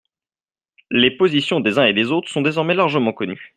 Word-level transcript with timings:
Les 0.89 1.11
positions 1.11 1.59
des 1.59 1.77
uns 1.77 1.85
et 1.85 1.93
des 1.93 2.11
autres 2.11 2.27
sont 2.27 2.41
désormais 2.41 2.73
largement 2.73 3.13
connues. 3.13 3.49